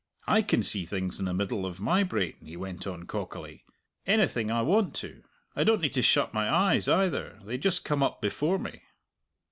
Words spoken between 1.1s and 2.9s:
in the middle of my brain," he went